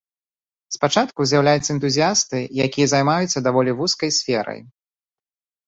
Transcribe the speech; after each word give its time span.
Спачатку 0.75 1.21
з'яўляюцца 1.31 1.67
энтузіясты, 1.75 2.39
якія 2.69 2.87
займаюцца 2.95 3.45
даволі 3.51 3.77
вузкай 3.85 4.09
сферай. 4.19 4.59